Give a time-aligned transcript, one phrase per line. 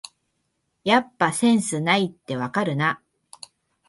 [0.83, 3.03] やっぱセンスないってわかるな